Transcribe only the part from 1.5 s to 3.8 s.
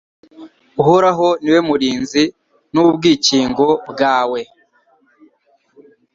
we murinzi n’ubwikingo